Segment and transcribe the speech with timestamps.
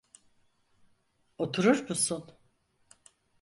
[1.37, 2.37] Oturur musun?